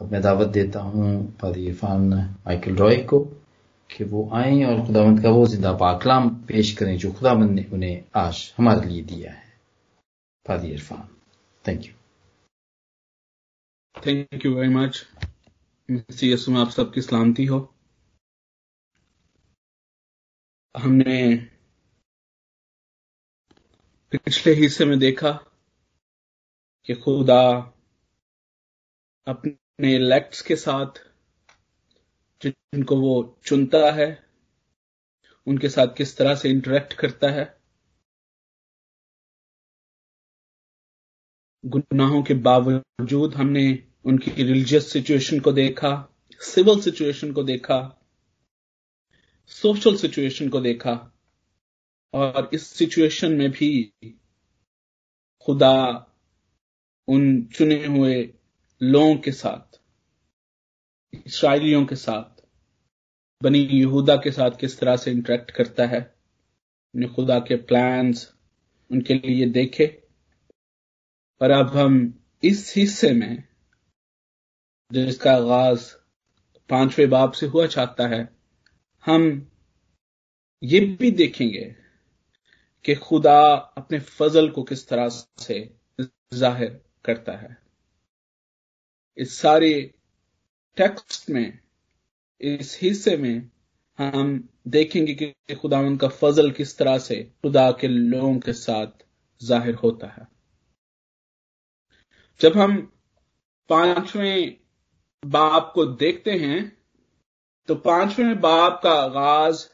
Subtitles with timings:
[0.00, 1.08] अब मैं दावत देता हूँ
[1.40, 2.12] पादी इरफान
[2.46, 3.18] माइकल रॉय को
[3.90, 8.04] कि वो आए और खुदावंद का वो ज़िंदा पाकलाम पेश करें जो खुदावंद ने उन्हें
[8.16, 9.52] आज हमारे लिए दिया है।
[10.46, 11.08] पादी Irfan
[11.64, 11.92] thank you
[13.94, 15.04] thank you very much
[15.88, 17.58] में आप सबकी सलामती हो।
[20.74, 21.34] हमने
[24.12, 25.30] पिछले हिस्से में देखा
[26.88, 27.42] कि खुदा
[29.26, 30.98] अपने इलेक्ट्स के साथ,
[32.40, 33.14] जिनको वो
[33.46, 34.06] चुनता है,
[35.46, 37.44] उनके साथ किस तरह से इंटरेक्ट करता है,
[41.64, 43.66] गुनाहों के बावजूद हमने
[44.04, 45.90] उनकी रिलीजियस सिचुएशन को देखा
[46.40, 47.78] सिविल सिचुएशन को देखा
[49.52, 50.92] सोशल सिचुएशन को देखा,
[52.14, 53.70] और इस सिचुएशन में भी
[55.48, 55.76] खुदा
[57.08, 58.22] उन चुने हुए
[58.84, 59.80] लोगों के साथ,
[61.26, 62.42] इसराइलियों के साथ,
[63.40, 66.02] बनी यहूदा के साथ किस तरह से इंटरेक्ट करता है
[66.94, 68.32] खुदा के प्लान्स
[68.90, 69.86] उनके लिए देखे।
[71.40, 71.96] और अब हम
[72.42, 73.42] इस हिस्से में,
[74.90, 75.90] जिसका आगाज़
[76.70, 78.28] पाँचवें बाब से हुआ चाहता है,
[79.04, 79.50] हम
[80.62, 81.74] ये भी देखेंगे
[82.84, 83.40] कि खुदा
[83.78, 85.58] अपने फजल को किस तरह से
[86.34, 87.63] ज़ाहिर करता है।
[89.18, 89.72] इस सारे
[90.76, 91.58] टेक्स्ट में,
[92.40, 93.50] इस हिस्से में
[93.98, 99.04] हम देखेंगे कि खुदा उनका फजल किस तरह से खुदा के लोगों के साथ
[99.40, 100.26] ज़ाहिर होता है।
[102.40, 102.76] जब हम
[103.70, 104.56] पाँचवें
[105.22, 106.60] बाप को देखते हैं
[107.68, 109.66] तो पाँचवें बाप का आगाज़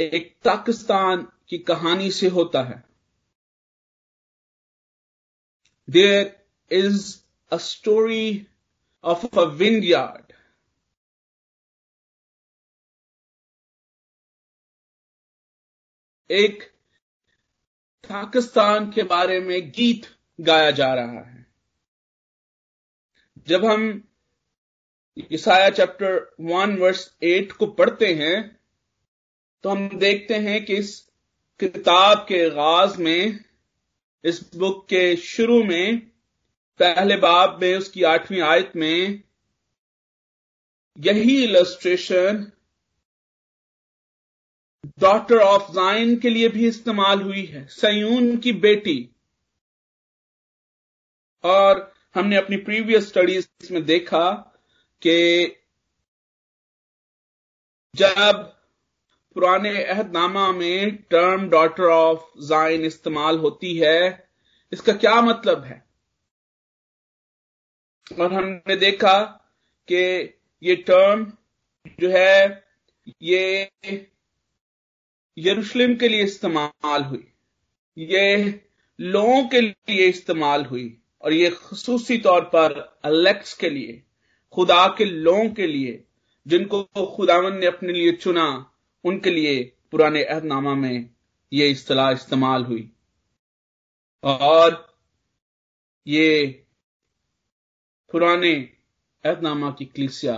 [0.00, 2.82] एक पाकिस्तान की कहानी से होता है।
[5.88, 6.36] There
[6.70, 7.00] is
[7.52, 8.46] story
[9.04, 9.42] of a
[9.84, 10.32] vineyard
[16.30, 16.62] एक
[18.04, 20.06] पाकिस्तान के बारे में गीत
[20.40, 21.46] गाया जा रहा है।
[23.48, 24.02] जब हम
[25.32, 28.60] Isaiah chapter one verse eight को पढ़ते हैं
[29.64, 31.08] तो हम देखते हैं कि इस
[31.60, 33.44] किताब के आगाज़ में,
[34.24, 36.11] इस बुक के शुरू में
[36.80, 39.22] पहले बाब में, उसकी आठवीं आयत में,
[40.98, 42.52] यही इलस्ट्रेशन
[44.98, 49.10] डॉटर ऑफ़ जाइन के लिए भी इस्तेमाल हुई है, सयून की बेटी।
[51.44, 54.30] और हमने अपनी प्रीवियस स्टडीज़ में देखा
[55.02, 55.46] कि
[57.94, 58.56] जब
[59.34, 64.28] पुराने अहदनामा में टर्म डॉटर ऑफ़ जाइन इस्तेमाल होती है,
[64.72, 65.91] इसका क्या मतलब है?
[68.20, 69.22] और हमने देखा
[69.92, 71.32] कि ये टर्म
[72.00, 72.64] जो है,
[73.22, 73.70] ये
[75.38, 77.32] यरूशलेम के लिए इस्तेमाल हुई।
[77.98, 78.60] ये
[79.00, 84.02] लोगों के लिए इस्तेमाल हुई और ये खसूसी तौर पर अलेक्स के लिए,
[84.52, 86.04] खुदा के लोगों के लिए,
[86.46, 86.82] जिनको
[87.16, 88.72] खुदावन ने अपने लिए चुना,
[89.04, 91.10] उनके लिए पुराने अहदनामा में
[91.52, 92.92] ये इस्तलाह इस्तेमाल हुई।
[94.24, 94.96] और
[96.06, 96.61] ये
[98.12, 98.52] पुराने
[99.24, 100.34] अहदनामा की क्लिसिया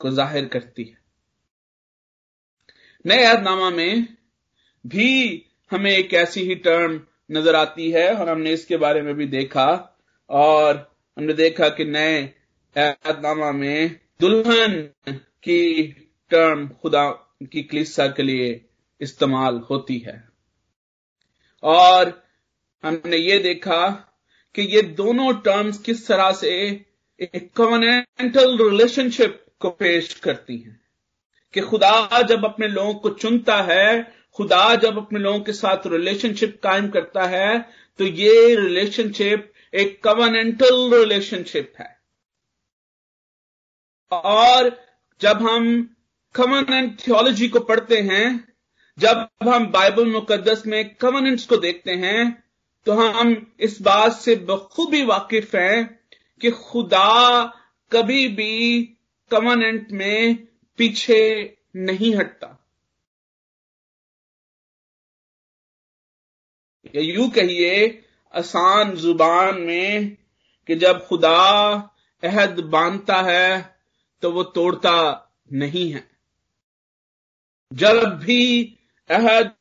[0.00, 0.98] को ज़ाहिर करती है।
[3.04, 4.06] नए अहदनामा में
[4.84, 5.10] भी
[5.70, 9.66] हमें एक ऐसी ही टर्म नज़र आती है और हमने इसके बारे में भी देखा
[10.30, 10.76] और
[11.16, 12.22] हमने देखा कि नए
[12.76, 15.82] अहदनामा में दुल्हन की
[16.30, 17.08] टर्म खुदा
[17.44, 18.48] की क्लिसा के लिए
[19.00, 20.22] इस्तेमाल होती है।
[21.62, 22.12] और
[22.84, 23.78] हमने ये देखा
[24.56, 26.50] कि ये दोनों टर्म्स किस तरह से
[27.20, 30.80] एक कवनेंटल रिलेशनशिप को पेश करती हैं।
[31.54, 36.60] कि खुदा जब अपने लोगों को चुनता है, खुदा जब अपने लोगों के साथ रिलेशनशिप
[36.62, 42.00] कायम करता है तो ये रिलेशनशिप एक कवनेंटल रिलेशनशिप है।
[44.12, 44.80] और
[45.20, 45.96] जब हम
[46.34, 48.52] कवनेंट थियोलॉजी को पढ़ते हैं,
[48.98, 52.45] जब हम बाइबल मुकदस में कवनेंट्स को देखते हैं
[52.86, 56.00] तो हम इस बात से बखूबी वाकिफ हैं
[56.40, 57.44] कि खुदा
[57.92, 58.82] कभी भी
[59.30, 60.46] कवनेंट में
[60.78, 61.20] पीछे
[61.76, 62.46] नहीं हटता।
[66.94, 68.04] या यूँ कहिए,
[68.34, 70.16] आसान ज़ुबान में
[70.66, 71.72] कि जब खुदा
[72.22, 73.78] अहद बांधता है
[74.22, 74.96] तो वो तोड़ता
[75.52, 76.10] नहीं है।
[77.72, 78.64] जब भी
[79.10, 79.54] अहद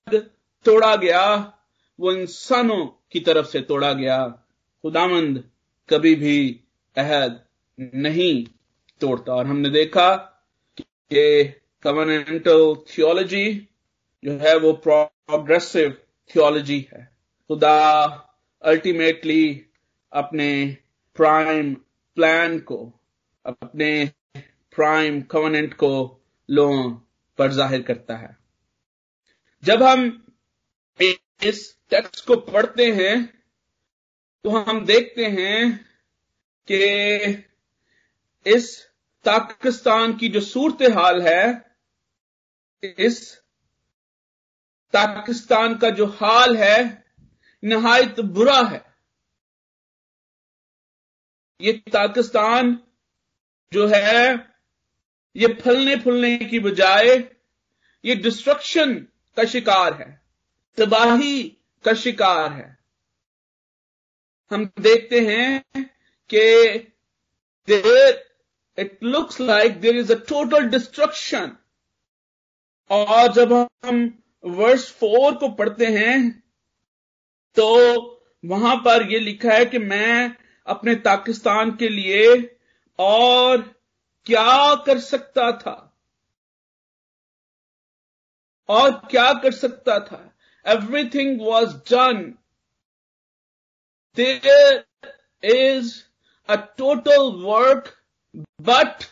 [0.66, 1.52] तोड़ा गया,
[2.00, 4.18] वो इंसानों की तरफ़ से तोड़ा गया।
[4.84, 5.44] खुदामंद
[5.90, 6.38] कभी भी
[6.98, 7.44] अहद
[7.80, 8.46] नहीं
[9.02, 10.16] तोड़ता। और हमने देखा
[10.82, 11.44] कि
[11.84, 13.46] कवर्नेंटल थियोलॉजी
[14.24, 15.90] जो है वो प्रोग्रेसिव
[16.30, 17.04] थियोलॉजी है।
[17.50, 17.80] खुदा
[18.64, 19.66] अल्टीमेटली
[20.14, 20.78] अपने
[21.16, 21.74] प्राइम
[22.18, 22.78] प्लान को,
[23.46, 24.12] अपने
[24.76, 25.92] प्राइम कवर्नेंट को
[26.50, 26.92] लोगों
[27.38, 28.38] पर ज़ाहिर करता है।
[29.64, 30.10] जब हम
[31.44, 33.36] इस टेक्स्ट को पढ़ते हैं
[34.44, 35.86] तो हम देखते हैं
[36.72, 37.30] कि
[38.46, 38.86] इस
[39.26, 41.76] पाकिस्तान की जो सूरत हाल है,
[42.84, 43.42] इस
[44.94, 47.06] पाकिस्तान का जो हाल है,
[47.64, 48.86] नहायत बुरा है।
[51.62, 52.80] ये पाकिस्तान
[53.74, 54.48] जो है,
[55.36, 57.10] ये फलने फूलने की बजाय,
[58.06, 58.94] ये डिस्ट्रक्शन
[59.38, 60.25] का शिकार है।
[60.78, 61.44] तबाही
[61.86, 62.78] का शिकार है।
[64.52, 65.84] हम देखते हैं
[66.30, 66.78] कि
[67.68, 68.24] there
[68.78, 71.56] it looks like there is a total destruction
[72.90, 73.54] और जब
[73.86, 76.44] हम वर्ष फोर को पढ़ते हैं
[77.58, 77.68] तो
[78.44, 80.36] वहाँ पर यह लिखा है कि मैं
[80.68, 82.26] अपने पाकिस्तान के लिए
[83.00, 83.62] और
[84.26, 85.82] क्या कर सकता था?
[88.70, 90.35] और क्या कर सकता था?
[90.68, 92.34] Everything was done
[94.18, 94.86] there
[95.44, 96.04] is
[96.50, 97.98] a total work
[98.62, 99.04] but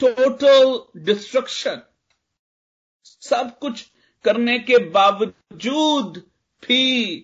[0.00, 1.82] total destruction
[3.04, 3.90] सब कुछ
[4.24, 6.18] करने के बावजूद
[6.62, 7.16] भी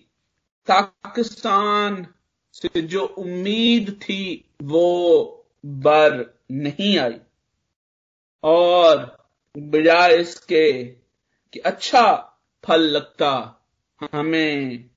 [0.67, 2.07] पाकिस्तान
[2.53, 7.19] से जो उम्मीद थी, वो बर नहीं आई।
[8.43, 9.25] और
[9.57, 10.83] बजाय इसके
[11.53, 12.35] कि अच्छा
[12.65, 13.56] फल लगता
[14.01, 14.89] हमें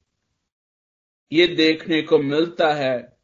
[1.32, 3.16] ये देखने को मिलता है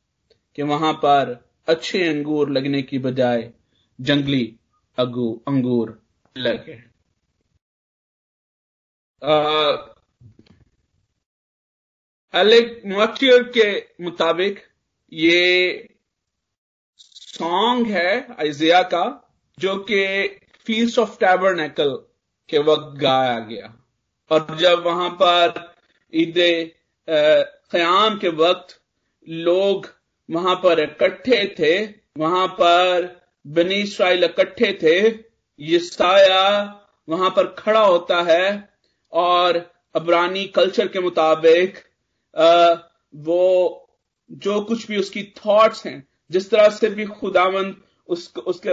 [0.56, 3.52] कि वहाँ पर अच्छे अंगूर लगने की बजाय
[4.00, 4.56] जंगली
[4.98, 6.02] अगू, अंगूर
[6.36, 6.96] लगे।
[12.34, 12.82] एलेक
[13.56, 14.60] के मुताबिक
[15.12, 15.96] ये
[16.98, 19.04] सॉन्ग है आइजिया का,
[19.58, 20.28] जो कि
[20.60, 21.96] फीस्ट ऑफ़ टैबरनेकल
[22.48, 23.85] के वक्त गाया गया।
[24.30, 25.54] और जब वहाँ पर
[26.12, 26.38] ईद
[27.72, 28.80] ख्याम के वक्त
[29.26, 29.86] लोग
[30.28, 31.84] वहाँ पर इकट्ठे थे,
[32.18, 33.04] वहाँ पर
[33.44, 34.98] बनी इसराइल इकट्ठे थे
[35.58, 36.42] ये साया
[37.08, 38.68] वहाँ पर खड़ा होता है
[39.12, 39.56] और
[39.94, 41.78] अबरानी कल्चर के मुताबिक
[43.14, 43.42] वो
[44.30, 47.76] जो कुछ भी उसकी थॉट्स हैं, जिस तरह से भी खुदावंद
[48.08, 48.70] उसको उसके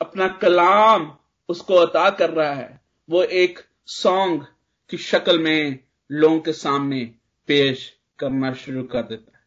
[0.00, 1.10] अपना कलाम
[1.48, 3.58] उसको अता कर रहा है, वो एक
[3.88, 4.46] सॉन्ग
[4.90, 5.78] की शक्ल में
[6.10, 7.04] लोगों के सामने
[7.48, 9.44] पेश करना शुरू कर देता है।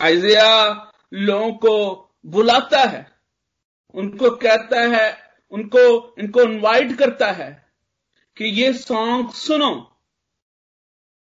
[0.00, 0.46] आइजिया
[1.12, 1.74] लोगों को
[2.26, 3.06] बुलाता है,
[3.94, 5.16] उनको कहता है,
[5.52, 7.50] उनको, इनको इनवाइट करता है
[8.36, 9.72] कि ये सॉन्ग सुनो।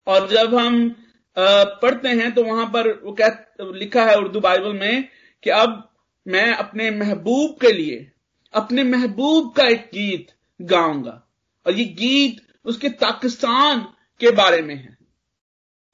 [0.07, 0.89] और जब हम
[1.37, 3.29] पढ़ते हैं तो वहाँ पर वो कह,
[3.61, 5.09] लिखा है उर्दू बाइबल में
[5.43, 5.83] कि अब
[6.25, 8.11] मैं अपने महबूब के लिए,
[8.53, 11.21] अपने महबूब का एक गीत गाऊँगा।
[11.65, 13.79] और ये गीत उसके पाकिस्तान
[14.21, 14.97] के बारे में है।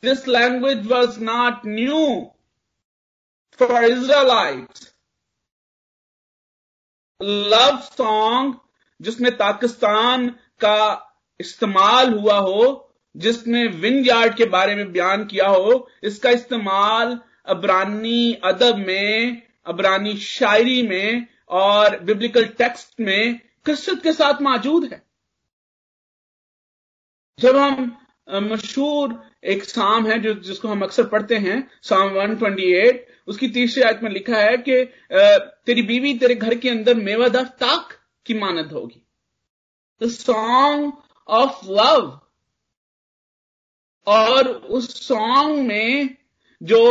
[0.03, 2.05] This language was not new
[3.59, 4.79] for Israelite
[7.21, 8.55] love song
[8.99, 10.27] जिसमें पाकिस्तान
[10.59, 17.19] का इस्तेमाल हुआ हो जिसने विन यार्ड के बारे में बयान किया हो, इसका इस्तेमाल
[17.45, 25.01] अबरानी अदब में, अबरानी शायरी में और बिब्लिकल टेक्स्ट में कसरत के साथ मौजूद है।
[27.39, 27.97] जब हम
[28.43, 33.99] मशहूर एक साम है जो, जिसको हम अक्सर पढ़ते हैं, साम 128 उसकी तीसरी आयत
[34.03, 34.83] में लिखा है कि
[35.65, 37.93] तेरी बीवी तेरे घर के अंदर मेवादार ताक
[38.25, 39.01] की मानद होगी।
[40.01, 40.91] द सॉन्ग
[41.27, 42.19] ऑफ़ लव
[44.07, 46.15] और उस सॉन्ग में
[46.61, 46.81] जो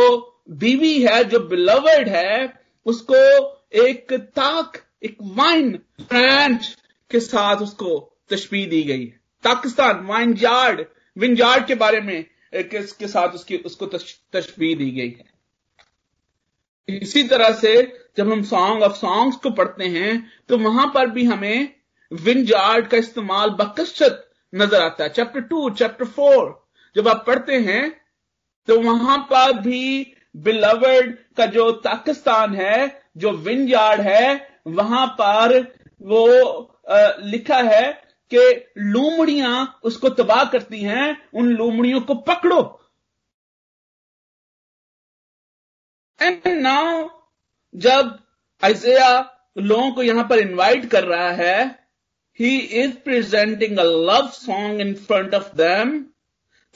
[0.49, 2.53] बीवी है, जो बिलवर्ड है,
[2.85, 3.15] उसको
[3.79, 6.59] एक ताक एक वाइन ब्रांड
[7.11, 9.05] के साथ उसको तशबी दी गई।
[9.43, 10.85] पाकिस्तान वाइन यार्ड
[11.17, 15.31] विन यार्ड के बारे में के साथ उसकी, उसको तशबी दी गई है।
[16.97, 17.75] इसी तरह से
[18.17, 21.73] जब हम सॉन्ग ऑफ़ सॉन्ग्स को पढ़ते हैं तो वहाँ पर भी हमें
[22.11, 26.61] विन जार्ड का इस्तेमाल बकसत नज़र आता है। चैप्टर टू चैप्टर फोर
[26.95, 27.89] जब आप पढ़ते हैं
[28.67, 35.59] तो वहाँ पर भी बिलवर्ड का जो पाकिस्तान है, जो विन यार्ड है वहाँ पर
[36.01, 36.27] वो
[37.23, 37.91] लिखा है
[38.31, 38.39] कि
[38.77, 42.61] लूमड़ियाँ उसको तबाह करती हैं, उन लूमड़ियों को पकड़ो।
[46.19, 47.07] एंड नाउ
[47.73, 48.17] जब
[48.63, 49.09] आइजिया
[49.57, 51.63] लोगों को यहाँ पर इनवाइट कर रहा है
[52.39, 55.99] he is presenting a love song in front of them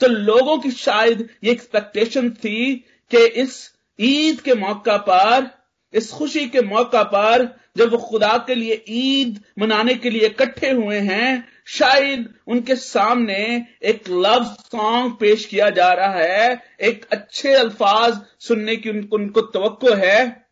[0.02, 2.76] तो लोगों की शायद ये एक्सपेक्टेशन थी
[3.12, 3.56] कि इस
[4.00, 5.50] ईद के मौका पर
[5.94, 7.46] इस खुशी के मौका पर
[7.78, 13.68] जब वो खुदा के लिए ईद मनाने के लिए इकट्ठे हुए हैं, शायद उनके सामने
[13.84, 19.42] एक लव सॉन्ग पेश किया जा रहा है, एक अच्छे अल्फाज सुनने की उनको उनको
[19.42, 20.48] तो है।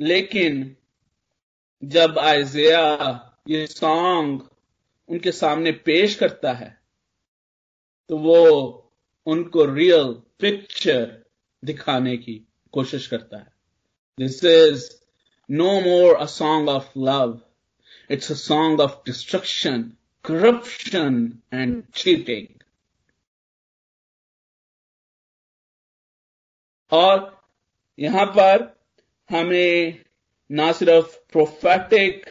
[0.00, 0.76] लेकिन
[1.84, 2.82] जब आयजिया
[3.48, 4.42] ये सॉन्ग
[5.08, 6.78] उनके सामने पेश करता है
[8.08, 8.40] तो वो
[9.26, 11.24] उनको रियल पिक्चर
[11.64, 13.53] दिखाने की कोशिश करता है।
[14.18, 14.90] This is
[15.48, 17.42] no more a song of love.
[18.10, 22.48] It's a song of destruction, corruption, and cheating.
[26.92, 27.18] और
[27.98, 28.62] यहाँ पर
[29.30, 30.04] हमें
[30.50, 32.30] ना सिर्फ़ प्रोफेटिक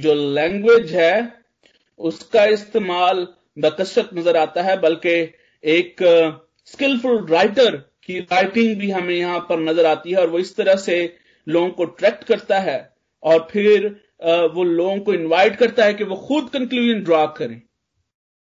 [0.00, 1.14] जो लैंग्वेज है
[2.00, 3.26] उसका इस्तेमाल
[3.58, 5.16] बकसरत नज़र आता है बल्कि
[5.64, 5.96] एक
[6.66, 10.76] स्किलफुल राइटर की राइटिंग भी हमें यहाँ पर नज़र आती है और वो इस तरह
[10.84, 10.96] से
[11.46, 12.78] लोगों को ट्रैक्ट करता है
[13.22, 13.88] और फिर
[14.54, 17.60] वो लोगों को इनवाइट करता है कि वो खुद कंक्लूजन ड्रॉ करें।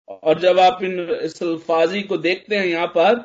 [0.09, 3.19] और जब आप इन इस अल्फाजी को देखते हैं यहाँ पर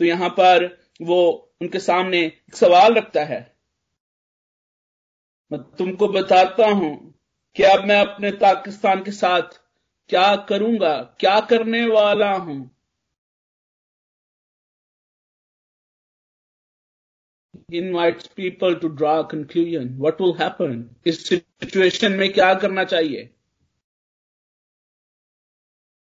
[0.00, 0.64] तो यहाँ पर
[1.00, 1.18] वो
[1.62, 3.40] उनके सामने एक सवाल रखता है।
[5.50, 6.94] मैं तुमको बताता हूँ
[7.56, 9.60] कि अब मैं अपने पाकिस्तान के साथ
[10.10, 12.58] क्या करूँगा, क्या करने वाला हूँ?
[17.74, 23.24] Invites people to draw conclusion what will happen इस सिचुएशन में क्या करना चाहिए?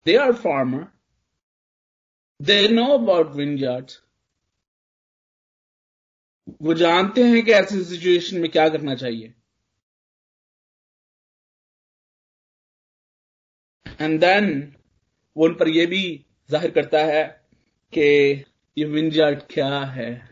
[0.06, 0.88] They are farmer
[2.40, 3.92] they know about vineyard
[6.62, 9.34] वो जानते हैं कि ऐसी सिचुएशन में क्या करना चाहिए।
[14.02, 14.52] एंड देन
[15.36, 16.04] वो उन पर यह भी
[16.50, 17.24] ज़ाहिर करता है
[17.94, 18.02] कि
[18.78, 20.31] ये विंजार्ड क्या है?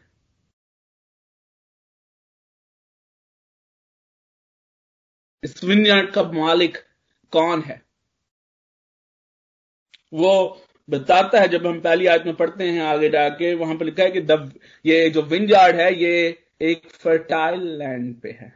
[5.43, 6.77] इस विनयार्ड का मालिक
[7.31, 7.81] कौन है?
[10.13, 14.03] वो बताता है, जब हम पहली आयत में पढ़ते हैं, आगे जाके, वहाँ पर लिखा
[14.03, 18.53] है कि दब ये जो विंजार्ड है, ये एक फर्टाइल लैंड पे है।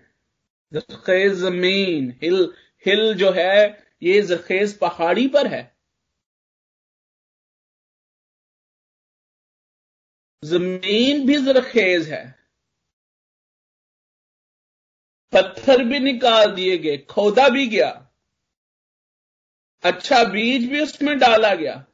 [0.74, 2.54] जखेज ज़मीन, हिल
[2.86, 5.76] हिल जो है, ये जखेज पहाड़ी पर है।
[10.44, 12.43] ज़मीन भी जरखेज है।
[15.34, 17.90] पत्थर भी निकाल दिए गए, खोदा भी गया।
[19.84, 21.86] अच्छा बीज भी उसमें डाला गया।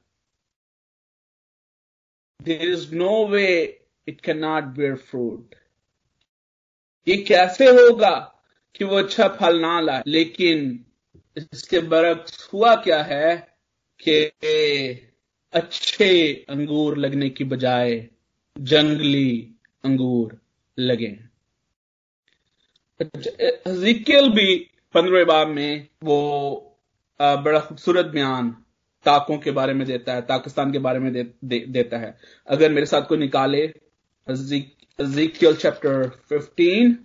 [2.41, 3.47] There is no way
[4.07, 5.55] it cannot not bear fruit
[7.07, 8.43] ये कैसे होगा
[8.75, 10.03] कि वो अच्छा फल ना लाए?
[10.07, 10.85] लेकिन
[11.37, 13.35] इसके बरक्स हुआ क्या है
[13.99, 14.19] कि
[15.53, 18.09] अच्छे अंगूर लगने की बजाय
[18.57, 20.41] जंगली अंगूर
[20.79, 21.28] लगे।
[23.01, 24.55] जिक्ल भी
[24.93, 26.17] पंद्रह बाब में वो
[27.19, 28.49] बड़ा खूबसूरत बयान
[29.05, 32.71] ताकों के बारे में देता है ताकिस्तान के बारे में दे, दे, देता है। अगर
[32.71, 33.65] मेरे साथ कोई निकाले
[34.27, 36.97] जिक्ल चैप्टर फिफ्टीन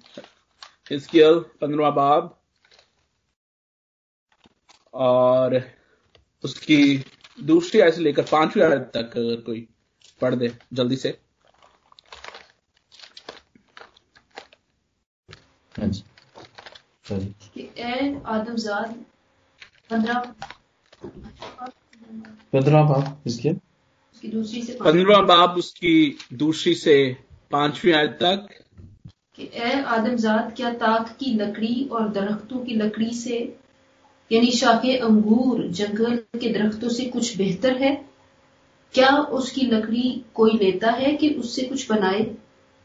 [0.90, 2.38] हिस्कियल पंद्रवा बाब
[4.94, 5.60] और
[6.44, 7.04] उसकी
[7.42, 9.66] दूसरी आयत से लेकर पांचवी आयत तक अगर कोई
[10.20, 11.18] पढ़ दे जल्दी से।
[18.26, 18.94] आदमजाद
[19.90, 20.18] पंद्रह
[22.52, 23.52] पंद्रह बाब इसके
[24.24, 25.94] दूसरी से पंद्रह बाब उसकी
[26.32, 26.96] दूसरी से
[27.52, 28.46] पांचवी आयत तक
[29.34, 33.38] कि ए आदमजाद क्या ताक की लकड़ी और दरख्तों की लकड़ी से
[34.30, 37.92] यानी शाखे अंगूर जंगल के दरख्तों से कुछ बेहतर है
[38.94, 42.22] क्या उसकी लकड़ी कोई लेता है कि उससे कुछ बनाए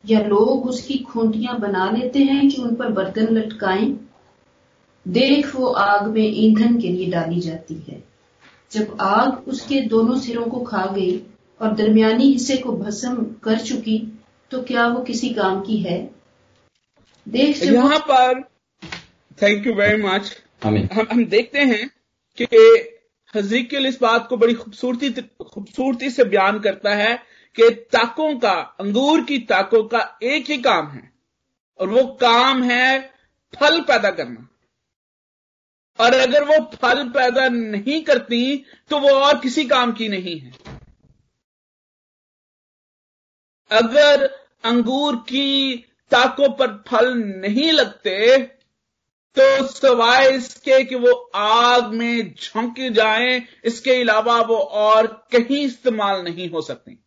[0.04, 3.86] या लोग उसकी खूंटियाँ बना लेते हैं कि उन पर बर्तन लटकाएँ?
[5.08, 8.04] देख वो आग में ईंधन के लिए डाली जाती है।
[8.72, 11.22] जब आग उसके दोनों सिरों को खा गई
[11.62, 13.98] और दरमियानी हिस्से को भस्म कर चुकी
[14.52, 16.12] तो क्या वो किसी काम की है?
[17.28, 18.42] देख यहाँ पर
[19.42, 21.90] थैंक यू वेरी मच हम हम देखते हैं
[22.38, 22.46] कि
[23.36, 25.10] हजीकिल इस बात को बड़ी खूबसूरती
[25.44, 30.88] खूबसूरती से बयान करता है कि ताकों का, अंगूर की ताकों का एक ही काम
[30.88, 31.12] है।
[31.80, 33.00] और वो काम है
[33.54, 34.48] फल पैदा करना।
[36.00, 40.52] और अगर वो फल पैदा नहीं करती तो वो और किसी काम की नहीं है।
[43.72, 44.24] अगर
[44.64, 45.76] अंगूर की
[46.12, 48.38] ताकों पर फल नहीं लगते
[49.38, 56.24] तो सवाए इसके कि वो आग में झोंके जाएँ, इसके अलावा वो और कहीं इस्तेमाल
[56.24, 56.98] नहीं हो सकती।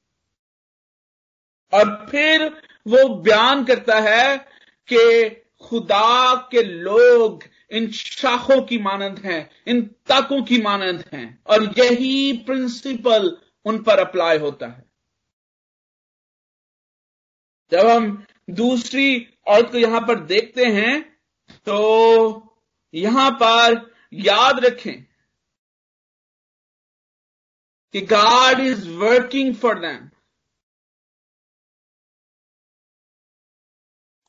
[1.73, 2.45] और फिर
[2.87, 4.37] वो बयान करता है
[4.89, 5.31] कि
[5.63, 12.33] खुदा के लोग इन शाखों की मानंद हैं, इन ताकों की मानंद हैं, और यही
[12.47, 13.37] प्रिंसिपल
[13.67, 14.85] उन पर अप्लाई होता है।
[17.73, 21.01] जब हम दूसरी औरत को यहाँ पर देखते हैं
[21.67, 21.79] तो
[22.95, 23.81] यहाँ पर
[24.13, 25.03] याद रखें
[27.95, 30.09] कि God is working for them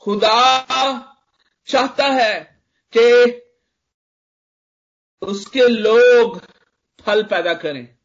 [0.03, 0.37] खुदा
[1.67, 2.61] चाहता है
[2.97, 3.41] कि
[5.21, 6.41] उसके लोग
[7.01, 7.97] फल पैदा करें।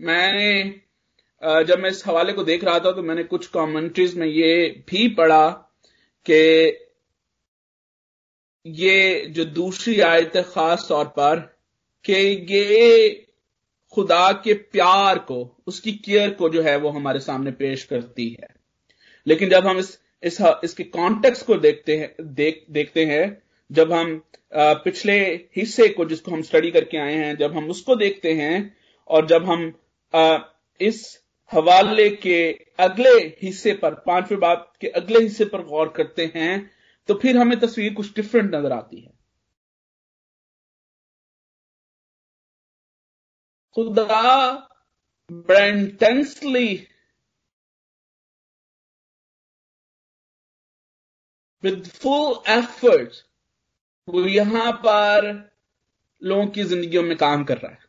[0.00, 0.80] मैंने
[1.64, 5.08] जब मैं इस हवाले को देख रहा था तो मैंने कुछ कमेंट्रीज में ये भी
[5.14, 5.50] पढ़ा
[6.26, 6.38] कि
[8.66, 11.40] ये जो दूसरी आयत है खास तौर पर
[12.04, 12.12] कि
[12.50, 13.25] ये
[13.96, 18.48] खुदा के प्यार को, उसकी केयर को जो है वो हमारे सामने पेश करती है।
[19.26, 24.20] लेकिन जब हम इस इस, इसके कॉन्टेक्स्ट को देखते हैं, देख, देखते हैं, जब हम
[24.84, 25.18] पिछले
[25.56, 28.76] हिस्से को जिसको हम स्टडी करके आए हैं, जब हम उसको देखते हैं,
[29.10, 29.72] और जब हम
[30.80, 31.02] इस
[31.52, 32.38] हवाले के
[32.78, 33.10] अगले
[33.42, 36.70] हिस्से पर, पाँचवें बात के अगले हिस्से पर गौर करते हैं
[37.08, 39.10] तो फिर हमें तस्वीर कुछ डिफरेंट नज़र आती है।
[43.76, 44.52] खुदा
[45.30, 46.68] बड़ा इंटेंसली
[51.62, 53.14] विद फुल एफर्ट
[54.08, 55.28] वो यहाँ पर
[56.22, 57.84] लोगों की जिंदगियों में काम कर रहा है।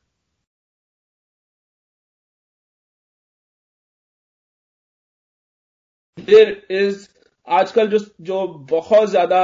[6.18, 7.08] देर इज़
[7.48, 9.42] आजकल जो जो बहुत ज़्यादा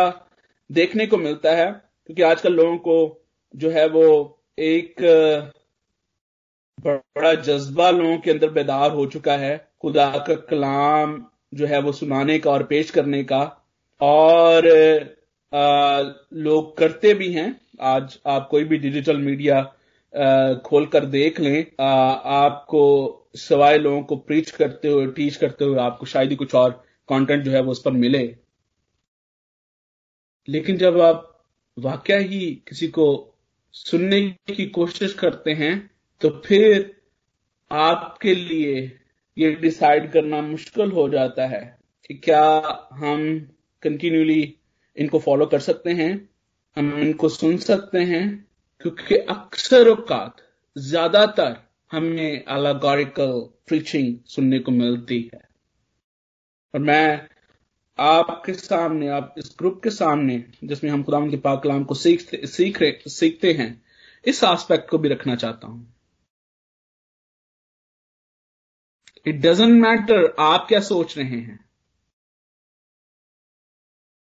[0.70, 1.72] देखने को मिलता है,
[2.06, 2.96] क्योंकि आजकल लोगों को
[3.54, 4.06] जो है वो
[4.60, 5.02] एक
[6.88, 11.91] बड़ा जज्बा लोगों के अंदर बेदार हो चुका है। खुदा का कलाम जो है वो
[11.91, 13.41] सुनाने का और पेश करने का।
[14.02, 14.67] और
[15.54, 16.02] आ,
[16.34, 19.62] लोग करते भी हैं। आज आप कोई भी डिजिटल मीडिया
[20.65, 22.82] खोलकर देख लें आ, आपको
[23.36, 26.72] सवाए लोगों को प्रीच करते हुए टीच करते हुए आपको शायद ही कुछ और
[27.10, 28.38] कंटेंट जो है वो उस पर मिले।
[30.50, 31.46] लेकिन जब आप
[31.80, 33.08] वाकया ही किसी को
[33.74, 34.22] सुनने
[34.56, 35.92] की कोशिश करते हैं
[36.24, 36.96] तो फिर
[37.72, 39.00] आपके लिए
[39.38, 42.44] ये डिसाइड करना मुश्किल हो जाता है कि क्या
[42.94, 43.40] हम
[43.84, 44.56] कंटिन्यूली
[44.98, 46.30] इनको फॉलो कर सकते हैं,
[46.78, 48.48] हम इनको सुन सकते हैं,
[48.82, 50.36] क्योंकि अक्सर औकात
[50.78, 55.42] ज़्यादातर हमें अलागोरिकल प्रीचिंग सुनने को मिलती है।
[56.74, 57.28] और मैं
[58.00, 62.48] आपके सामने, आप इस ग्रुप के सामने, जिसमें हम खुदा के पाक कलाम को सीखते,
[62.48, 63.84] सीख रहे, सीखते हैं,
[64.26, 65.92] इस एस्पेक्ट को भी रखना चाहता हूँ।
[69.26, 71.70] इट डजेंट मैटर आप क्या सोच रहे हैं।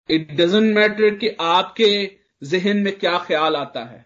[0.10, 4.06] इट डजेंट मैटर कि आपके जहन में क्या ख्याल आता है।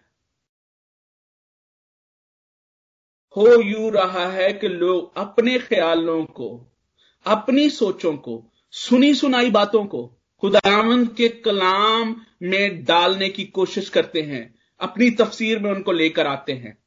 [3.36, 6.72] हो यू रहा है कि लोग अपने ख्यालों को,
[7.26, 10.06] अपनी सोचों को, सुनी सुनाई बातों को
[10.40, 16.52] खुदावंद के कलाम में डालने की कोशिश करते हैं, अपनी तफसीर में उनको लेकर आते
[16.52, 16.78] हैं।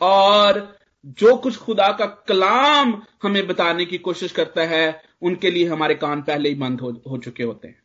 [0.00, 5.94] और जो कुछ खुदा का कलाम हमें बताने की कोशिश करता है उनके लिए हमारे
[5.94, 7.82] कान पहले ही बंद हो, हो चुके होते हैं।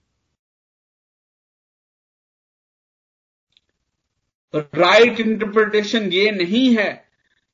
[4.54, 7.06] राइट इंटरप्रिटेशन ये नहीं है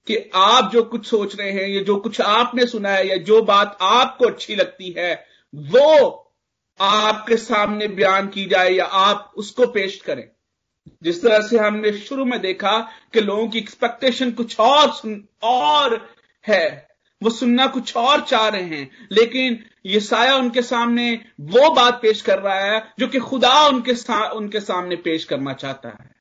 [0.08, 3.42] कि आप जो कुछ सोच रहे हैं या जो कुछ आपने सुना है या जो
[3.42, 6.10] बात आपको अच्छी लगती है वो
[6.80, 10.32] आपके सामने बयान की जाए या आप उसको पेश करें।
[11.04, 16.16] जिस तरह से हमने शुरू में देखा कि लोगों की एक्सपेक्टेशन कुछ और सुन और
[16.48, 16.92] है।
[17.24, 22.22] वो सुनना कुछ और चाह रहे हैं। लेकिन ये साया उनके सामने वो बात पेश
[22.22, 26.16] कर रहा है जो कि खुदा उनके सा, उनके सामने पेश करना चाहता है।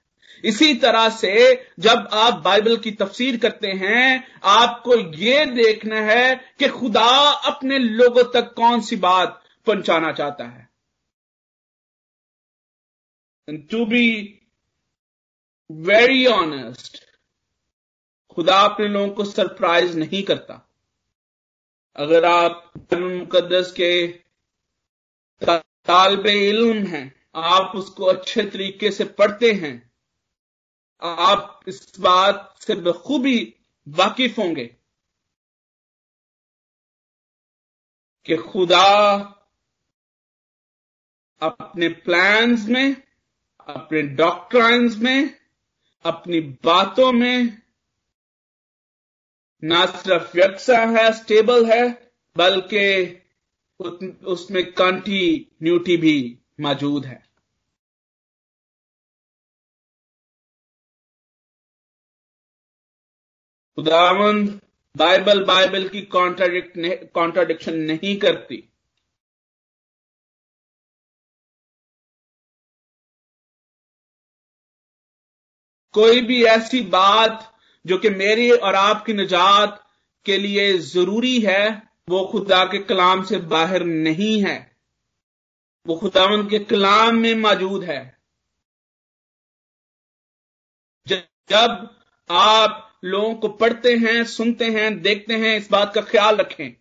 [0.44, 6.68] इसी तरह से जब आप बाइबल की तफसीर करते हैं आपको यह देखना है कि
[6.68, 10.70] खुदा अपने लोगों तक कौन सी बात पहुंचाना चाहता है।
[13.51, 14.37] टू बी
[15.70, 16.98] वेरी ऑनेस्ट
[18.30, 20.54] खुदा अपने लोगों को सरप्राइज़ नहीं करता।
[21.96, 24.06] अगर आप मुकदस के
[25.42, 29.90] तालब इल्म हैं, आप उसको अच्छे तरीके से पढ़ते हैं,
[31.02, 33.54] आप इस बात से बखूबी
[33.88, 34.64] वाकिफ होंगे
[38.26, 38.87] कि खुदा
[41.42, 42.96] अपने प्लान्स में,
[43.61, 45.39] अपने डॉक्ट्राइन्स में
[46.04, 47.62] अपनी बातों में
[49.64, 53.16] ना सिर्फ़ यकसा है स्टेबल है, बल्कि
[54.26, 57.30] उसमें कंटिन्यूटी भी मौजूद है।
[63.78, 64.60] खुदावंद
[64.96, 68.69] बाइबल बाइबल की कॉन्ट्राडिक्ट कॉन्ट्राडिक्शन नहीं करती।
[75.92, 79.90] कोई भी ऐसी बात जो कि मेरी और आपकी निजात
[80.24, 84.76] के लिए ज़रूरी है, वो खुदा के कलाम से बाहर नहीं है।
[85.87, 88.18] वो खुदावन के कलाम में मौजूद है।
[91.09, 92.00] जब
[92.31, 96.72] आप लोगों को पढ़ते हैं, सुनते हैं, देखते हैं, इस बात का ख्याल रखें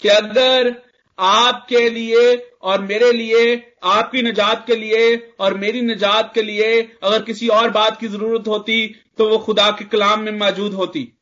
[0.00, 0.91] कि अगर
[1.22, 3.54] आपके लिए और मेरे लिए,
[3.84, 8.48] आपकी निजात के लिए और मेरी निजात के लिए अगर किसी और बात की ज़रूरत
[8.48, 8.86] होती
[9.18, 11.12] तो वो खुदा के कलाम में मौजूद होती।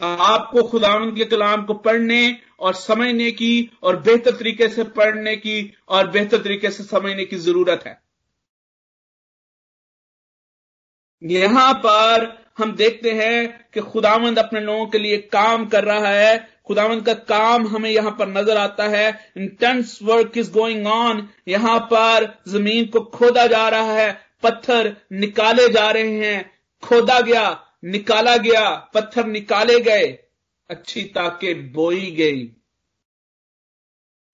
[0.00, 2.20] आपको खुदावन के कलाम को पढ़ने
[2.60, 7.36] और समझने की और बेहतर तरीके से पढ़ने की और बेहतर तरीके से समझने की
[7.38, 8.00] ज़रूरत है।
[11.22, 16.48] यहाँ पर हम देखते हैं कि खुदावंद अपने लोगों के लिए काम कर रहा है।
[16.66, 21.78] खुदावंद का काम हमें यहाँ पर नज़र आता है। Intense work is going on यहाँ
[21.80, 24.12] पर ज़मीन को खोदा जा रहा है।
[24.42, 26.50] पत्थर निकाले जा रहे हैं।
[26.82, 30.06] खोदा गया, निकाला गया, पत्थर निकाले गए।
[30.70, 32.50] अच्छी ताके बोई गई।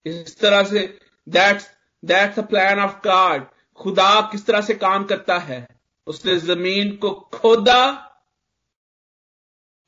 [0.06, 1.70] इस तरह से that's
[2.04, 5.66] that's a plan of God खुदा किस तरह से काम करता है?
[6.06, 8.04] उसने ज़मीन को खोदा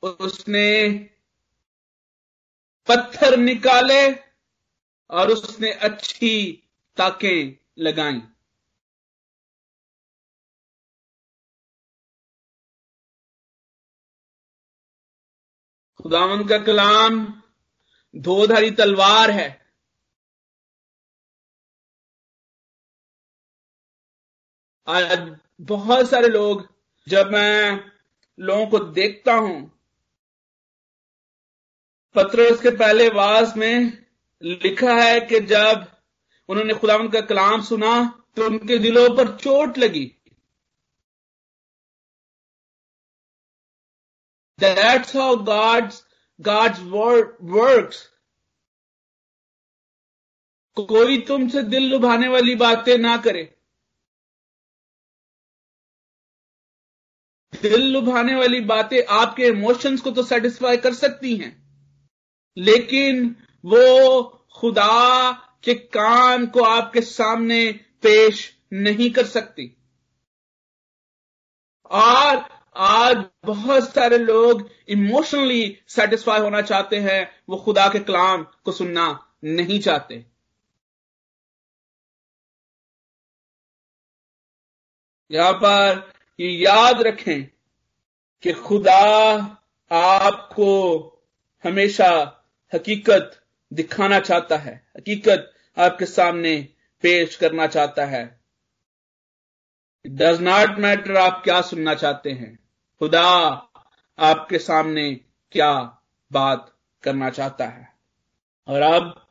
[0.03, 0.67] उसने
[2.87, 4.01] पत्थर निकाले
[5.09, 6.31] और उसने अच्छी
[6.97, 8.21] ताकें लगाई।
[15.99, 17.25] खुदावन का कलाम
[18.15, 19.49] धोधारी तलवार है।
[24.87, 26.67] आज बहुत सारे लोग
[27.07, 27.91] जब मैं
[28.37, 29.80] लोगों को देखता हूँ
[32.15, 33.97] पत्रस के पहले वास में
[34.41, 35.85] लिखा है कि जब
[36.49, 40.05] उन्होंने खुदावन का कलाम सुना तो उनके दिलों पर चोट लगी।
[44.59, 46.03] That's how God's
[46.39, 48.07] God's word works.
[50.77, 53.43] कोई तुमसे दिल लुभाने वाली बातें ना करे।
[57.53, 61.60] दिल लुभाने वाली बातें आपके इमोशंस को तो सेटिस्फाई कर सकती हैं।
[62.57, 63.35] लेकिन
[63.65, 64.23] वो
[64.55, 65.31] खुदा
[65.63, 69.77] के कान को आपके सामने पेश नहीं कर सकती।
[71.85, 78.71] और आज बहुत सारे लोग इमोशनली सेटिस्फाई होना चाहते हैं, वो खुदा के कलाम को
[78.71, 80.25] सुनना नहीं चाहते।
[85.31, 87.45] यहाँ पर ये याद रखें
[88.41, 89.01] कि खुदा
[89.91, 90.99] आपको
[91.63, 92.37] हमेशा
[92.73, 93.39] हकीकत
[93.71, 96.55] दिखाना चाहता है। हकीकत आपके सामने
[97.03, 98.23] पेश करना चाहता है।
[100.05, 102.57] डज नॉट मैटर आप क्या सुनना चाहते हैं।
[103.01, 103.23] खुदा
[104.19, 105.13] आपके सामने
[105.51, 105.73] क्या
[106.31, 106.71] बात
[107.03, 107.87] करना चाहता है।
[108.67, 109.27] और अब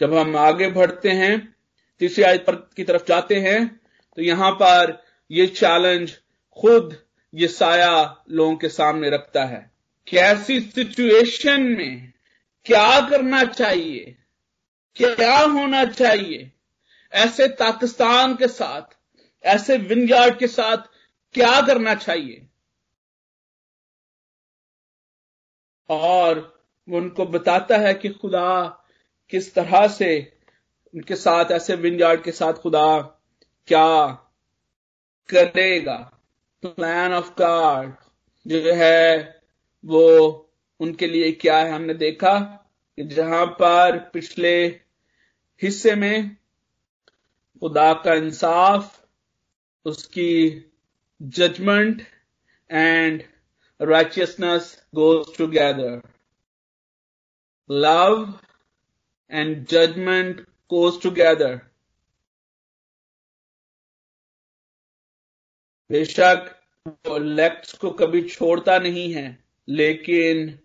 [0.00, 1.54] जब हम आगे बढ़ते हैं,
[2.00, 3.80] तीसरी आयत पर की तरफ़ जाते हैं
[4.16, 6.12] तो यहाँ पर यह चैलेंज
[6.58, 6.96] खुद
[7.34, 9.70] ये साया लोगों के सामने रखता है।
[10.06, 12.12] कैसी सिचुएशन में
[12.64, 14.16] क्या करना चाहिए?
[14.96, 16.52] क्या होना चाहिए?
[17.12, 18.82] ऐसे पाकिस्तान के साथ,
[19.44, 20.76] ऐसे विनयार्ड के साथ
[21.32, 22.46] क्या करना चाहिए?
[25.88, 28.66] और वो उनको बताता है कि खुदा
[29.30, 30.40] किस तरह से
[30.94, 33.00] उनके साथ, ऐसे विनयार्ड के साथ खुदा
[33.66, 34.08] क्या
[35.28, 36.20] करेगा?
[36.62, 37.94] प्लान ऑफ़ गॉड
[38.46, 39.40] जो है
[39.84, 40.46] वो
[40.80, 42.38] उनके लिए क्या है हमने देखा
[42.98, 44.54] कि जहाँ पर पिछले
[45.62, 46.36] हिस्से में
[47.62, 49.04] खुदा का इंसाफ,
[49.86, 50.32] उसकी
[51.20, 52.02] judgement
[52.70, 53.22] and
[53.80, 56.02] righteousness goes together.
[57.70, 58.38] Love
[59.30, 61.52] and judgment goes together.
[65.90, 66.50] बेशक
[66.86, 69.38] वो लेक्ट्स को कभी छोड़ता नहीं है,
[69.68, 70.58] लेकिन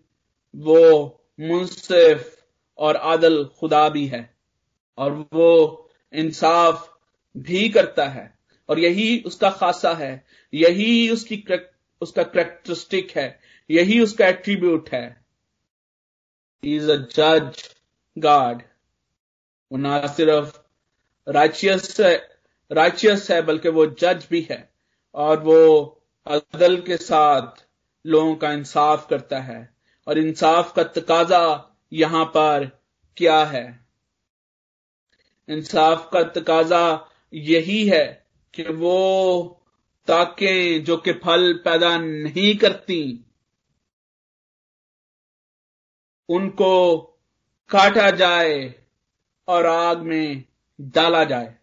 [0.56, 0.80] वो
[1.40, 2.44] मुंसिफ
[2.78, 4.34] और आदल खुदा भी है
[4.98, 6.88] और वो इंसाफ
[7.36, 8.38] भी करता है
[8.68, 11.44] और यही उसका खासा है, यही उसकी
[12.02, 13.40] उसका करेक्टरिस्टिक है,
[13.70, 15.24] यही उसका एट्रीब्यूट है।
[16.62, 17.62] इज़ अ जज
[18.18, 18.62] गॉड
[19.72, 20.58] वो ना सिर्फ़
[21.26, 24.68] राइचियस राइचियस है, बल्कि वो जज भी है
[25.14, 27.64] और वो अदल के साथ
[28.04, 29.75] लोगों का इंसाफ करता है।
[30.06, 32.82] और इंसाफ का तकाजा यहाँ पर
[33.16, 33.86] क्या है?
[35.48, 39.62] इंसाफ का तकाजा यही है कि वो
[40.06, 43.24] ताकि जो कि फल पैदा नहीं करती,
[46.28, 47.00] उनको
[47.68, 48.74] काटा जाए
[49.48, 50.44] और आग में
[50.80, 51.58] डाला जाए।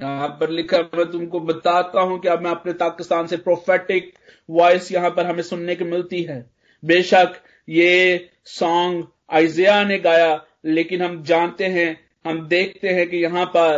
[0.00, 4.12] यहाँ पर लिखा मैं तुमको बताता हूँ कि अब मैं अपने पाकिस्तान से प्रोफेटिक
[4.48, 6.38] वॉइस यहाँ पर हमें सुनने को मिलती है।
[6.82, 7.34] बेशक
[7.68, 13.76] ये सॉन्ग आइजिया ने गाया, लेकिन हम जानते हैं, हम देखते हैं कि यहाँ पर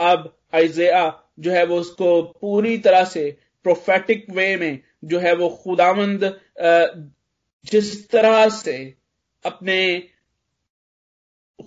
[0.00, 1.02] अब आइजिया
[1.40, 3.30] जो है वो उसको पूरी तरह से
[3.64, 6.24] प्रोफेटिक वे में जो है वो खुदामंद
[7.66, 8.76] जिस तरह से
[9.44, 9.80] अपने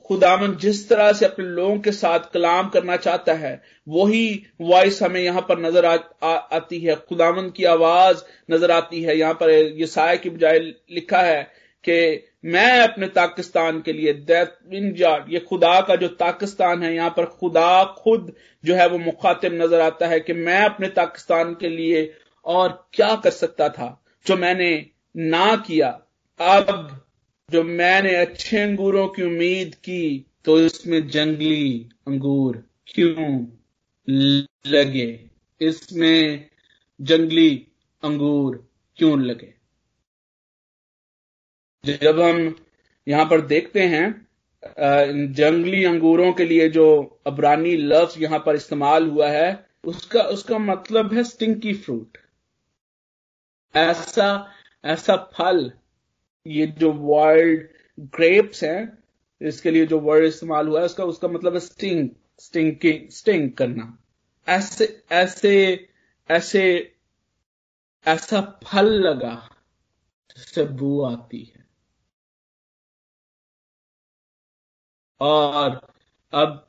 [0.08, 5.22] खुदामंद जिस तरह से अपने लोगों के साथ कलाम करना चाहता है वही वॉइस हमें
[5.22, 9.50] यहाँ पर नज़र आ, आ, आती है। खुदामंद की आवाज़ नज़र आती है। यहाँ पर
[9.52, 11.42] ये साय की बजाय लिखा है
[11.84, 14.12] कि मैं अपने पाकिस्तान के लिए
[15.30, 19.82] ये खुदा का जो पाकिस्तान है यहाँ पर खुदा खुद जो है वो मुखातिब नज़र
[19.82, 22.12] आता है कि मैं अपने पाकिस्तान के लिए
[22.46, 23.88] और क्या कर सकता था
[24.26, 24.70] जो मैंने
[25.16, 25.90] ना किया।
[26.40, 27.03] अब
[27.54, 30.04] जो मैंने अच्छे अंगूरों की उम्मीद की
[30.46, 32.56] तो इसमें जंगली अंगूर
[32.88, 33.26] क्यों
[34.68, 35.08] लगे?
[35.62, 36.50] इसमें
[37.00, 37.50] जंगली
[38.04, 38.56] अंगूर
[39.00, 39.54] क्यों लगे?
[41.84, 42.56] जब हम
[43.08, 44.06] यहाँ पर देखते हैं
[45.34, 46.88] जंगली अंगूरों के लिए जो
[47.28, 52.18] अबरानी लफ्ज यहाँ पर इस्तेमाल हुआ है, उसका उसका मतलब है स्टिंकी फ्रूट।
[53.76, 54.28] ऐसा
[54.86, 55.72] ऐसा फल
[56.46, 57.68] ये जो वर्ल्ड
[58.16, 58.98] ग्रेप्स हैं,
[59.42, 63.98] इसके लिए जो वर्ड इस्तेमाल हुआ है, उसका उसका मतलब है स्टिंग स्टिंकिंग स्टिंग करना।
[64.48, 65.90] ऐसे ऐसे
[66.30, 66.94] ऐसे,
[68.06, 69.36] ऐसा फल लगा
[70.30, 71.66] जिससे बू आती है।
[75.22, 75.80] और
[76.34, 76.68] अब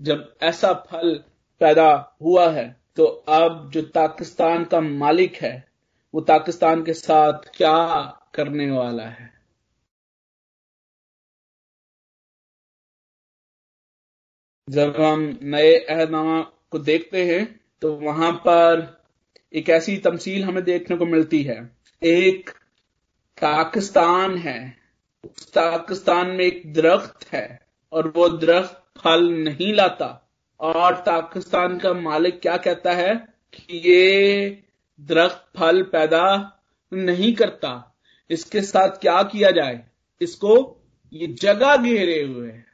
[0.00, 1.14] जब ऐसा फल
[1.60, 5.68] पैदा हुआ है तो अब जो पाकिस्तान का मालिक है,
[6.14, 7.72] वो पाकिस्तान के साथ क्या
[8.36, 9.30] करने वाला है।
[14.68, 17.44] जब हम नए अहदनामा को देखते हैं
[17.82, 18.84] तो वहाँ पर
[19.52, 21.58] एक ऐसी तमसील हमें देखने को मिलती है।
[22.02, 22.50] एक
[23.38, 24.58] पाकिस्तान है।
[25.24, 27.46] उस पाकिस्तान में एक दरख्त है,
[27.92, 30.08] और वो दरख्त फल नहीं लाता।
[30.60, 33.14] और पाकिस्तान का मालिक क्या कहता है
[33.54, 34.62] कि ये
[35.00, 36.24] दरख्त फल पैदा
[36.92, 37.70] नहीं करता।
[38.30, 39.86] इसके साथ क्या किया जाए?
[40.20, 42.64] इसको ये जगह घेरे हुए है।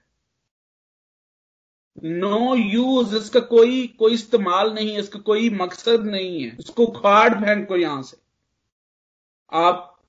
[2.04, 7.34] नो यूज़ इसका कोई कोई इस्तेमाल नहीं है, इसका कोई मकसद नहीं है। इसको खाड़
[7.34, 8.16] फेंक यहाँ से।
[9.52, 10.02] आप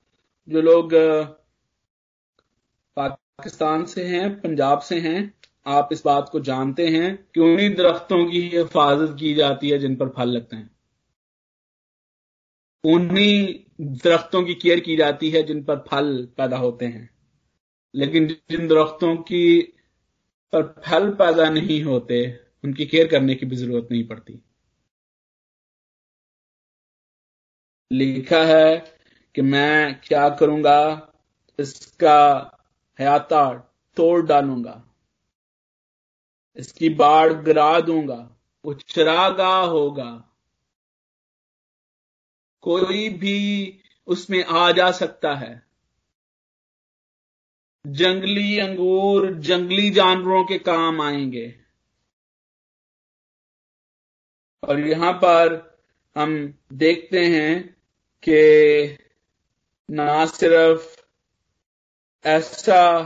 [0.50, 0.94] जो लोग
[2.98, 5.34] पाकिस्तान से हैं, पंजाब से हैं,
[5.66, 9.96] आप इस बात को जानते हैं कि उन्हीं दरख्तों की हिफाजत की जाती है जिन
[9.96, 10.70] पर फल लगते हैं।
[12.84, 17.10] उन्हीं दरख्तों की केयर की जाती है जिन पर फल पैदा होते हैं।
[17.94, 19.62] लेकिन जिन दरख्तों की
[20.54, 22.26] पर फल पैदा नहीं होते,
[22.64, 24.40] उनकी केयर करने की भी ज़रूरत नहीं पड़ती।
[27.92, 28.78] लिखा है
[29.36, 30.80] कि मैं क्या करूँगा,
[31.60, 32.20] इसका
[33.00, 33.54] हयाता
[33.98, 34.84] तोड़ डालूँगा,
[36.58, 38.30] इसकी बाढ़ गिरा दूँगा
[38.66, 40.10] वो चरागा होगा
[42.64, 45.68] कोई भी उसमें आ जा सकता है।
[47.88, 51.60] जंगली अंगूर, जंगली जानवरों के काम आएँगे।
[54.64, 55.74] और यहाँ पर
[56.18, 57.78] हम देखते हैं
[58.28, 58.98] कि
[59.92, 61.04] ना सिर्फ़
[62.26, 63.02] ऐसा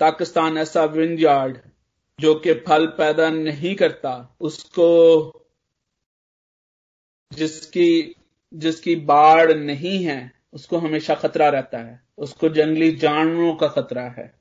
[0.00, 1.18] पाकिस्तान, ऐसा विंड
[2.20, 5.30] जो कि फल पैदा नहीं करता, उसको
[7.32, 8.14] जिसकी
[8.54, 14.34] जिसकी बाढ़ नहीं है, उसको हमेशा खतरा रहता है। उसको जंगली जानवरों का खतरा है।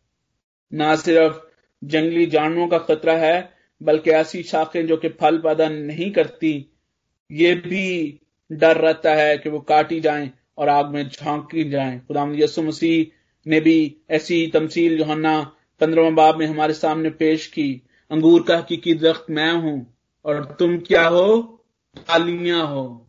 [0.74, 1.38] ना सिर्फ़
[1.84, 6.72] जंगली जानवरों का खतरा है, बल्कि ऐसी शाखें जो कि फल पैदा नहीं करती,
[7.32, 8.20] ये भी
[8.52, 13.18] डर रहता है कि वो काटी जाएँ और आग में झांकी जाएँ। खुदा यसु मसीह
[13.48, 18.94] ने भी ऐसी तमसील जोहन्ना पंद्रहवा बाब में हमारे सामने पेश की। अंगूर का हकीकी
[18.94, 21.54] दरख्त मैं हूँ और तुम क्या हो?
[21.98, 23.07] डालियाँ हो।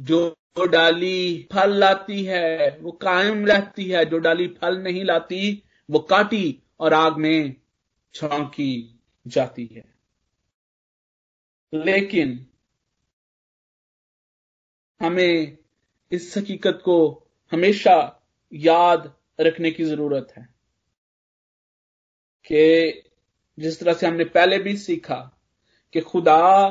[0.00, 5.98] जो डाली फल लाती है, वो कायम रहती है। जो डाली फल नहीं लाती, वो
[5.98, 7.56] काटी और आग में
[8.14, 9.94] छौंकी जाती है।
[11.74, 12.46] लेकिन
[15.02, 15.58] हमें
[16.12, 20.54] इस हकीकत को हमेशा याद रखने की ज़रूरत है
[22.52, 23.02] कि
[23.58, 25.40] जिस तरह से हमने पहले भी सीखा
[25.92, 26.68] कि खुदा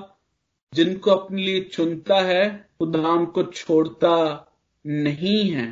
[0.73, 4.15] जिनको अपने लिए चुनता है, खुदा को छोड़ता
[4.85, 5.67] नहीं है।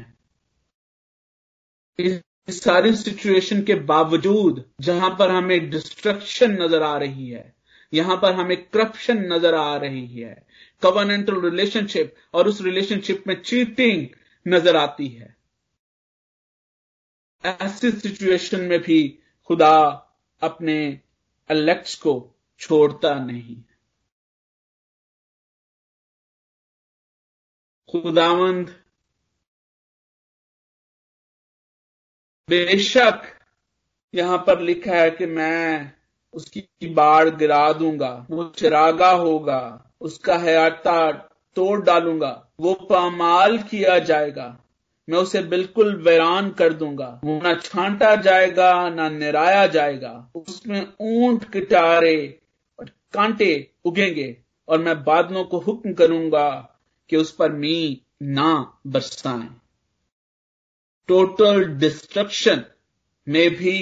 [1.99, 7.53] इस सारी सिचुएशन के बावजूद, जहाँ पर हमें डिस्ट्रक्शन नज़र आ रही है,
[7.93, 10.45] यहाँ पर हमें करप्शन नज़र आ रही है
[10.83, 14.07] कवर्नेंटल रिलेशनशिप और उस रिलेशनशिप में चीटिंग
[14.45, 15.35] नज़र आती है।
[17.43, 19.01] ऐसी सिचुएशन में भी
[19.49, 19.77] खुदा
[20.41, 20.77] अपने
[21.49, 22.13] अलेक्ट्स को
[22.61, 23.55] छोड़ता नहीं।
[27.91, 28.69] खुदावंद।
[32.49, 33.21] बेशक
[34.13, 35.91] यहाँ पर लिखा है कि मैं
[36.33, 41.11] उसकी बाढ़ गिरा दूँगा वो चिरागा होगा, उसका हयाता
[41.57, 44.57] तोड़ डालूँगा, वो पामाल किया जाएगा,
[45.07, 51.43] मैं उसे बिल्कुल वीरान कर दूँगा, वो ना छांटा जाएगा, ना निराया जाएगा, उसमें ऊँट
[51.53, 52.39] किटारे
[52.79, 53.51] और कांटे
[53.85, 54.35] उगेंगे
[54.67, 56.70] और मैं बादलों को हुक्म करूँगा।
[57.11, 59.49] कि उस पर मी ना बरसाएँ।
[61.09, 62.63] टोटल डिस्ट्रक्शन
[63.27, 63.77] में भी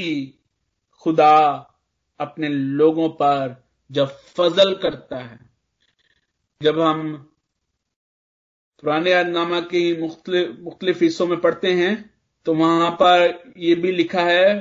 [1.05, 1.35] खुदा
[2.19, 3.55] अपने लोगों पर
[3.91, 5.39] जब फजल करता है,
[6.61, 7.13] जब हम
[8.83, 11.93] पुराने यादनामा की मुख्तलिफ़ हिस्सों में पढ़ते हैं
[12.45, 14.53] तो वहाँ पर यह भी लिखा है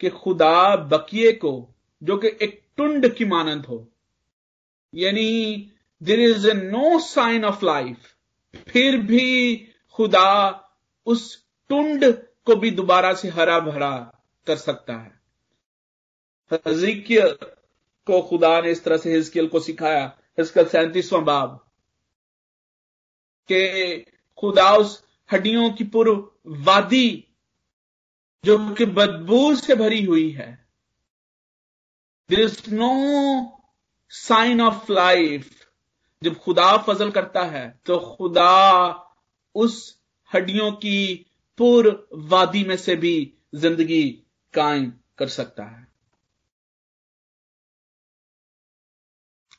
[0.00, 1.52] कि खुदा बकिए को,
[2.02, 3.86] जो कि एक टुंड की मानंद हो,
[4.92, 5.70] यानी
[6.02, 8.12] there is a no sign of life
[8.68, 9.54] फिर भी
[9.94, 10.30] खुदा
[11.06, 11.22] उस
[11.70, 12.04] टुंड
[12.46, 13.96] को भी दोबारा से हरा भरा
[14.46, 15.12] कर सकता है।
[16.52, 17.36] हजिकियल
[18.06, 20.04] को खुदा ने इस तरह से हिजकियल को सिखाया
[20.38, 21.56] इसका सैंतीसवां बाब,
[23.48, 23.98] के
[24.38, 26.30] खुदा उस हड्डियों की पूर्व
[26.64, 27.08] वादी
[28.44, 30.48] जो कि बदबू से भरी हुई है।
[32.30, 32.92] There is no
[34.12, 35.63] sign of life
[36.24, 38.50] जब खुदा फजल करता है तो खुदा
[39.54, 39.78] उस
[40.30, 41.14] हड्डियों की
[41.58, 43.16] पूर्व वादी में से भी
[43.54, 44.02] ज़िंदगी
[44.54, 45.86] कायम कर सकता है।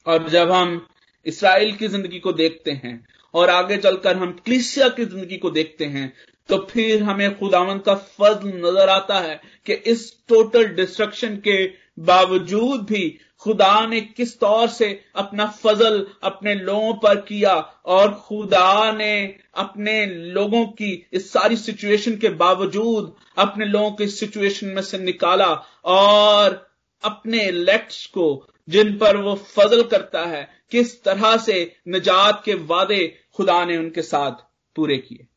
[0.05, 0.85] और जब हम
[1.25, 2.93] इसराइल की ज़िंदगी को देखते हैं
[3.33, 6.11] और आगे चलकर हम क्लिसिया की ज़िंदगी को देखते हैं
[6.49, 11.65] तो फिर हमें खुदावन का फजल नज़र आता है कि इस टोटल डिस्ट्रक्शन के
[12.05, 13.03] बावजूद भी
[13.39, 17.53] खुदा ने किस तौर से अपना फजल अपने लोगों पर किया
[17.85, 24.19] और खुदा ने अपने लोगों की इस सारी सिचुएशन के बावजूद अपने लोगों को इस
[24.19, 25.53] सिचुएशन में से निकाला
[25.85, 32.53] और अपने लेट्स को, जिन पर वो फजल करता है, किस तरह से निजात के
[32.53, 34.31] वादे खुदा ने उनके साथ
[34.75, 35.27] पूरे किए।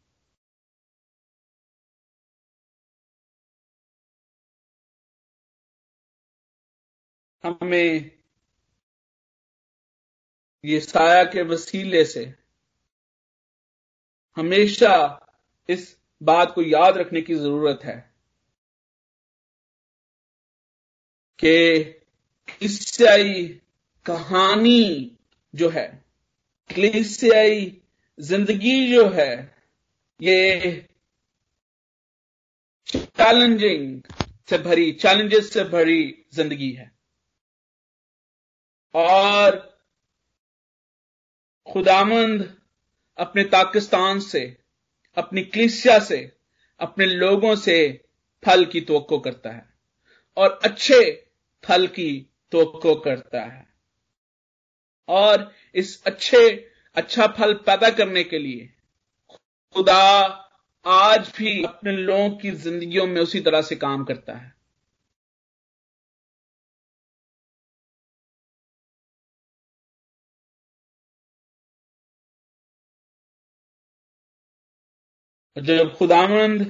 [7.44, 8.11] हमें
[10.64, 12.24] ये साया के वसीले से
[14.37, 14.94] हमेशा
[15.68, 17.96] इस बात को याद रखने की ज़रूरत है
[21.38, 21.85] कि
[22.48, 23.44] क्लिसियाई
[24.07, 25.16] कहानी
[25.55, 25.87] जो है,
[26.70, 27.81] क्लिसियाई
[28.18, 29.57] ज़िंदगी जो है,
[30.20, 30.70] ये
[32.88, 34.03] चैलेंजिंग
[34.50, 36.98] से भरी चैलेंजेस से भरी ज़िंदगी है।
[38.95, 39.79] और
[41.73, 42.57] खुदामंद
[43.19, 44.57] अपने पाकिस्तान से,
[45.17, 46.33] अपनी क्लिसिया से,
[46.81, 48.05] अपने लोगों से
[48.45, 49.69] फल की तो करता है
[50.37, 51.29] और अच्छे
[51.65, 53.69] फल की तो करता है।
[55.09, 58.75] और इस अच्छे अच्छा फल पैदा करने के लिए
[59.75, 60.25] खुदा
[60.87, 64.58] आज भी अपने लोगों की जिंदगियों में उसी तरह से काम करता है।
[75.59, 76.63] जब खुदामंद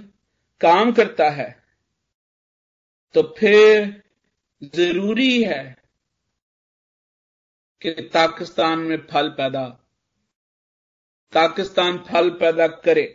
[0.61, 1.51] काम करता है
[3.15, 4.03] तो फिर
[4.75, 5.63] ज़रूरी है
[7.83, 9.65] कि पाकिस्तान में फल पैदा,
[11.33, 13.07] पाकिस्तान फल पैदा करे।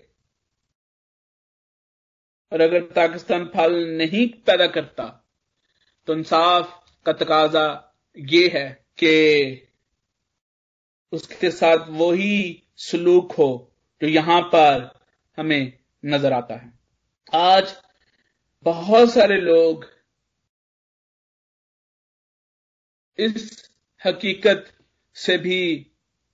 [2.52, 5.06] और अगर पाकिस्तान फल नहीं पैदा करता
[6.08, 7.68] तो इंसाफ का तकाजा
[8.18, 9.14] ये है कि
[11.14, 13.50] उसके साथ वही सलूक हो
[14.02, 15.03] जो यहाँ पर
[15.38, 15.74] हमें
[16.04, 16.72] नज़र आता है।
[17.34, 17.76] आज
[18.66, 19.86] बहुत सारे लोग
[23.20, 23.72] इस
[24.02, 24.72] हकीकत
[25.16, 25.60] से भी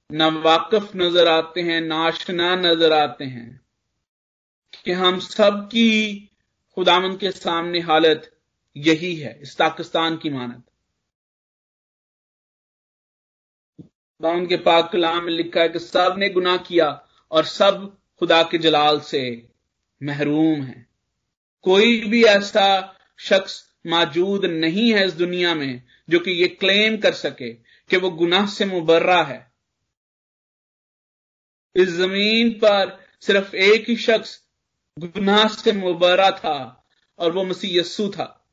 [0.10, 3.50] नावाकफ नज़र आते हैं नाशना नज़र आते हैं
[4.86, 6.16] कि हम सब की
[6.78, 8.32] खुदावन के सामने हालत
[8.76, 10.64] यही है, इस पाकिस्तान की मानत।
[13.80, 16.90] खुदावन के पाक कलाम में लिखा है कि सबने गुनाह किया
[17.32, 19.50] और सब खुदा के जलाल से
[20.04, 20.88] महरूम है।
[21.62, 27.14] कोई भी ऐसा शख्स मौजूद नहीं है इस दुनिया में जो कि ये क्लेम कर
[27.14, 27.54] सके
[27.90, 29.52] कि वो गुनाह से मुबर्रा है।
[31.76, 34.44] इस ज़मीन पर सिर्फ़ एक ही शख्स
[35.00, 36.88] गुनाह से मुबर्रा था
[37.20, 38.48] और वो मसीह यस्सु था।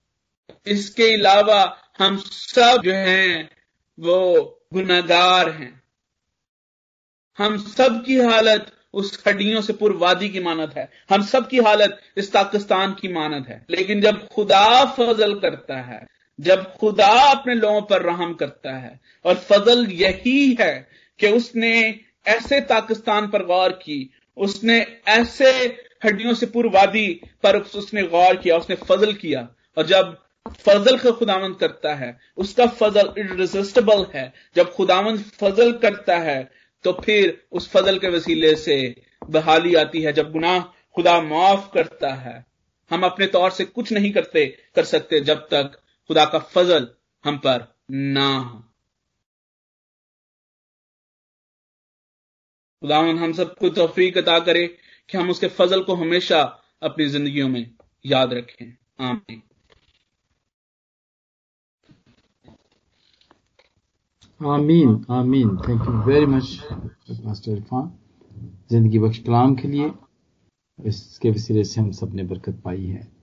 [0.67, 3.51] इसके अलावा हम सब जो हैं,
[4.01, 4.43] वो
[4.73, 5.83] गुनागार हैं।
[7.39, 12.01] हम सब की हालत उस हड्डियों से पुरवादी की मानत है। हम सब की हालत
[12.17, 16.07] इस पाकिस्तान की मानत है। लेकिन जब खुदा फजल करता है,
[16.41, 20.89] जब खुदा अपने लोगों पर रहम करता है, और फजल यही है
[21.19, 25.51] कि उसने ऐसे पाकिस्तान पर गौर की, उसने ऐसे
[26.05, 31.57] हड्डियों से पुरवादी पर उसने गौर किया, उसने फजल किया। और जब फजल का खुदावंद
[31.57, 37.99] करता है, उसका फजल इरेजिस्टेबल है। जब खुदावंद फजल करता है तो फिर उस फजल
[37.99, 40.61] के वसीले से बहाली आती है जब गुनाह
[40.95, 42.47] खुदा माफ़ करता है।
[42.91, 46.89] हम अपने तौर से कुछ नहीं करते, कर सकते जब तक खुदा का फजल
[47.25, 48.59] हम पर ना हो।
[52.81, 56.43] खुदावन हम सबको तोफीक अदा करे कि हम उसके फजल को हमेशा
[56.83, 57.75] अपनी जिंदगियों में
[58.07, 59.43] याद रखें। आमीन।
[64.41, 66.59] आमीन आमीन thank you very much
[67.25, 67.91] master Irfan
[68.71, 69.91] ज़िंदगी बख्श कलाम के लिए,
[70.79, 73.16] इसके वसीले से हम सबने बरकत पाई है।